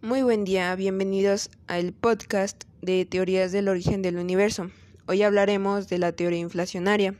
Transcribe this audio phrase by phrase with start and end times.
[0.00, 4.70] Muy buen día, bienvenidos al podcast de Teorías del Origen del Universo.
[5.08, 7.16] Hoy hablaremos de la teoría inflacionaria.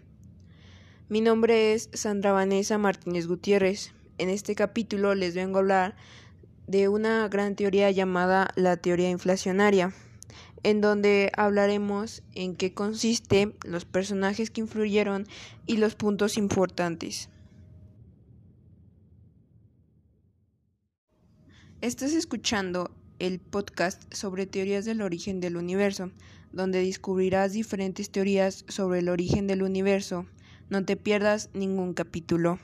[1.08, 3.92] Mi nombre es Sandra Vanessa Martínez Gutiérrez.
[4.18, 5.96] En este capítulo les vengo a hablar
[6.68, 9.92] de una gran teoría llamada la teoría inflacionaria,
[10.62, 15.26] en donde hablaremos en qué consiste, los personajes que influyeron
[15.66, 17.28] y los puntos importantes.
[21.80, 26.10] Estás escuchando el podcast sobre teorías del origen del universo,
[26.50, 30.26] donde descubrirás diferentes teorías sobre el origen del universo.
[30.70, 32.58] No te pierdas ningún capítulo.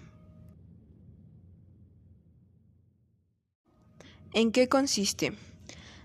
[4.33, 5.35] ¿En qué consiste?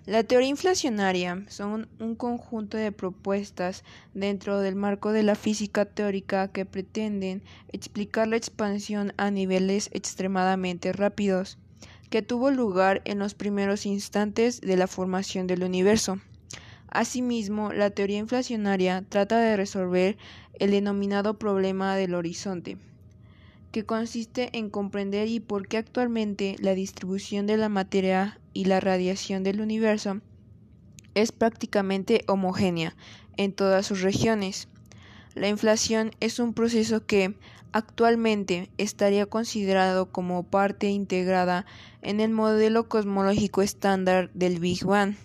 [0.06, 3.84] La teoría inflacionaria son un conjunto de propuestas
[4.14, 7.42] dentro del marco de la física teórica que pretenden
[7.72, 11.58] explicar la expansión a niveles extremadamente rápidos
[12.10, 16.20] que tuvo lugar en los primeros instantes de la formación del universo.
[16.90, 20.18] Asimismo, la teoría inflacionaria trata de resolver
[20.60, 22.78] el denominado problema del horizonte,
[23.72, 28.80] que consiste en comprender y por qué actualmente la distribución de la materia y la
[28.80, 30.22] radiación del universo
[31.14, 32.96] es prácticamente homogénea
[33.38, 34.68] en todas sus regiones.
[35.40, 37.34] La inflación es un proceso que,
[37.72, 41.66] actualmente estaría considerado como parte integrada
[42.02, 45.16] en el modelo cosmológico estándar del Big Bang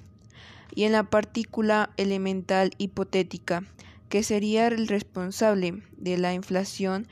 [0.72, 3.64] y en la partícula elemental hipotética
[4.08, 7.08] que sería el responsable de la inflación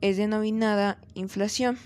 [0.00, 1.76] es denominada inflación.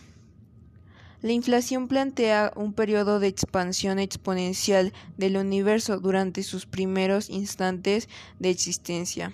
[1.23, 8.51] La inflación plantea un periodo de expansión exponencial del universo durante sus primeros instantes de
[8.51, 9.33] existencia.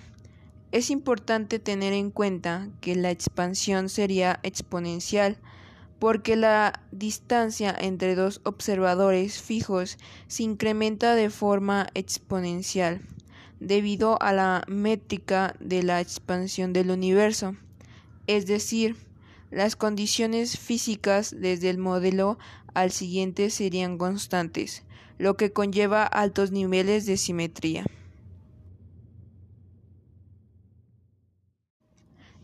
[0.75, 5.37] Es importante tener en cuenta que la expansión sería exponencial
[5.99, 12.99] porque la distancia entre dos observadores fijos se incrementa de forma exponencial
[13.61, 17.55] debido a la métrica de la expansión del universo,
[18.27, 18.97] es decir,
[19.51, 22.37] las condiciones físicas desde el modelo
[22.73, 24.83] al siguiente serían constantes,
[25.19, 27.85] lo que conlleva altos niveles de simetría.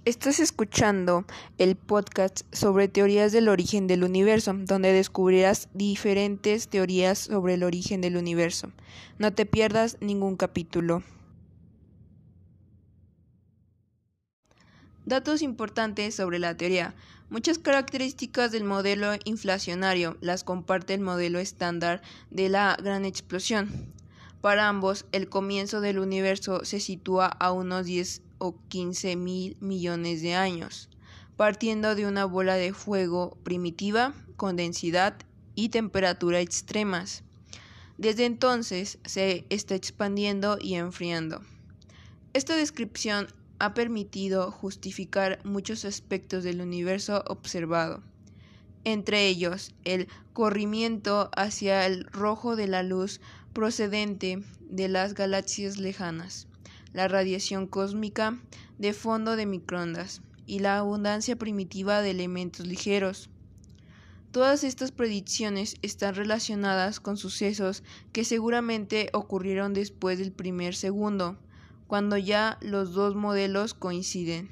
[0.03, 1.25] Estás escuchando
[1.59, 8.01] el podcast sobre teorías del origen del universo, donde descubrirás diferentes teorías sobre el origen
[8.01, 8.72] del universo.
[9.19, 11.03] No te pierdas ningún capítulo.
[15.06, 16.95] Datos importantes sobre la teoría.
[17.29, 22.01] Muchas características del modelo inflacionario las comparte el modelo estándar
[22.31, 23.94] de la gran explosión.
[24.41, 30.24] Para ambos, el comienzo del universo se sitúa a unos 10 o 15 mil millones
[30.24, 30.90] de años,
[31.38, 35.16] partiendo de una bola de fuego primitiva con densidad
[35.53, 37.24] y temperatura extremas.
[38.00, 41.41] Desde entonces se está expandiendo y enfriando.
[42.34, 43.28] Esta descripción
[43.59, 48.01] ha permitido justificar muchos aspectos del universo observado,
[48.85, 53.22] entre ellos el corrimiento hacia el rojo de la luz
[53.53, 56.47] procedente de las galaxias lejanas
[56.94, 58.40] la radiación cósmica
[58.78, 63.29] de fondo de microondas y la abundancia primitiva de elementos ligeros.
[64.31, 71.38] Todas estas predicciones están relacionadas con sucesos que seguramente ocurrieron después del primer segundo,
[71.88, 74.50] cuando ya los dos modelos coinciden.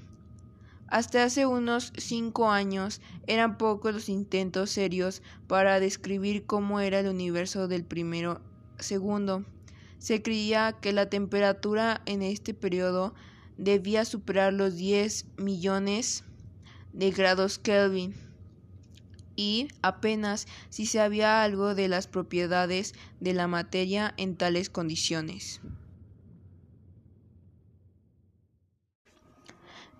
[0.88, 7.08] Hasta hace unos cinco años eran pocos los intentos serios para describir cómo era el
[7.08, 8.42] universo del primero
[8.80, 9.46] segundo
[10.00, 13.14] se creía que la temperatura en este periodo
[13.58, 16.24] debía superar los 10 millones
[16.94, 18.16] de grados Kelvin
[19.36, 25.62] y apenas si se sabía algo de las propiedades de la materia en tales condiciones.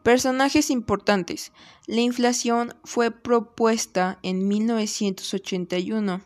[0.04, 1.52] Personajes importantes.
[1.86, 6.22] La inflación fue propuesta en 1981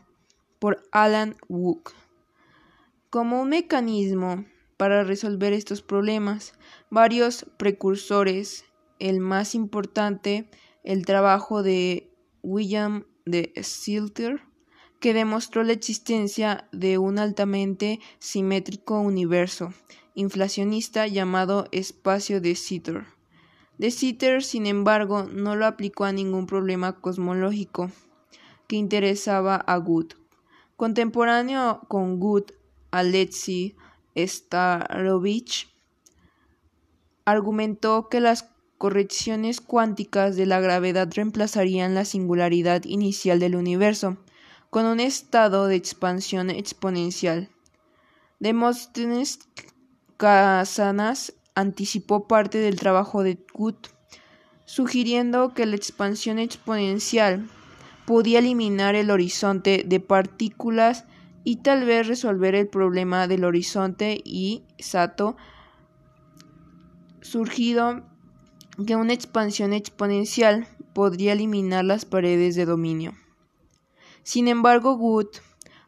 [0.58, 1.92] por Alan Wook
[3.14, 4.44] como un mecanismo
[4.76, 6.52] para resolver estos problemas.
[6.90, 8.64] Varios precursores,
[8.98, 10.50] el más importante,
[10.82, 12.10] el trabajo de
[12.42, 14.40] William de Silter,
[14.98, 19.72] que demostró la existencia de un altamente simétrico universo
[20.16, 23.04] inflacionista llamado espacio de Sitter.
[23.78, 27.92] De Sitter, sin embargo, no lo aplicó a ningún problema cosmológico
[28.66, 30.14] que interesaba a Good.
[30.74, 32.50] Contemporáneo con Good,
[32.94, 33.74] Alexei
[34.16, 35.68] Starovich,
[37.24, 44.18] argumentó que las correcciones cuánticas de la gravedad reemplazarían la singularidad inicial del universo,
[44.70, 47.48] con un estado de expansión exponencial.
[48.38, 49.40] Demóstenes
[50.16, 53.88] Casanas anticipó parte del trabajo de Gut,
[54.66, 57.48] sugiriendo que la expansión exponencial
[58.06, 61.04] podía eliminar el horizonte de partículas
[61.44, 65.36] y tal vez resolver el problema del horizonte y Sato
[67.20, 68.02] surgido
[68.86, 73.12] que una expansión exponencial podría eliminar las paredes de dominio.
[74.22, 75.28] Sin embargo, Wood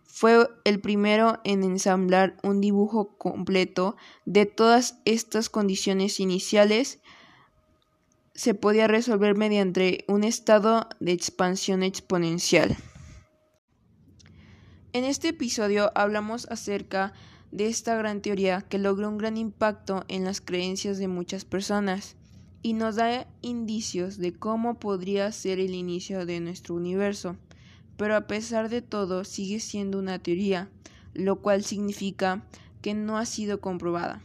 [0.04, 7.00] fue el primero en ensamblar un dibujo completo de todas estas condiciones iniciales
[8.34, 12.76] se podía resolver mediante un estado de expansión exponencial.
[14.96, 17.12] En este episodio hablamos acerca
[17.52, 22.16] de esta gran teoría que logró un gran impacto en las creencias de muchas personas
[22.62, 27.36] y nos da indicios de cómo podría ser el inicio de nuestro universo,
[27.98, 30.70] pero a pesar de todo sigue siendo una teoría,
[31.12, 32.46] lo cual significa
[32.80, 34.22] que no ha sido comprobada.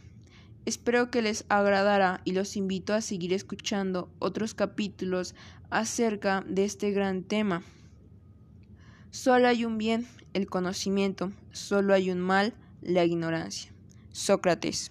[0.64, 5.34] Espero que les agradara y los invito a seguir escuchando otros capítulos
[5.68, 7.62] acerca de este gran tema.
[9.12, 13.70] Solo hay un bien, el conocimiento, solo hay un mal, la ignorancia.
[14.10, 14.90] Sócrates.